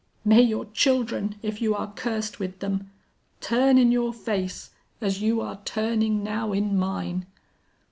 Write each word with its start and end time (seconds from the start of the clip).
May 0.25 0.41
your 0.41 0.65
children, 0.65 1.35
if 1.43 1.61
you 1.61 1.75
are 1.75 1.93
cursed 1.93 2.39
with 2.39 2.57
them, 2.57 2.89
turn 3.39 3.77
in 3.77 3.91
your 3.91 4.11
face, 4.11 4.71
as 4.99 5.21
you 5.21 5.41
are 5.41 5.61
turning 5.63 6.23
now 6.23 6.53
in 6.53 6.75
mine! 6.75 7.27